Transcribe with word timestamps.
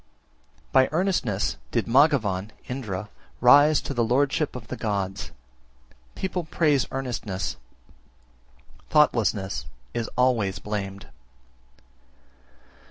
30. 0.71 0.71
By 0.71 0.89
earnestness 0.91 1.57
did 1.69 1.85
Maghavan 1.85 2.49
(Indra) 2.67 3.07
rise 3.39 3.81
to 3.81 3.93
the 3.93 4.03
lordship 4.03 4.55
of 4.55 4.67
the 4.67 4.75
gods. 4.75 5.31
People 6.15 6.43
praise 6.43 6.87
earnestness; 6.89 7.57
thoughtlessness 8.89 9.67
is 9.93 10.09
always 10.17 10.57
blamed. 10.57 11.05